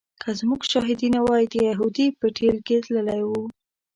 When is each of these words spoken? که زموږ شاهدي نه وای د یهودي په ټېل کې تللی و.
که 0.21 0.29
زموږ 0.39 0.61
شاهدي 0.71 1.07
نه 1.15 1.21
وای 1.27 1.43
د 1.49 1.53
یهودي 1.69 2.07
په 2.19 2.25
ټېل 2.37 2.57
کې 2.67 2.75
تللی 2.85 3.21
و. 3.29 3.31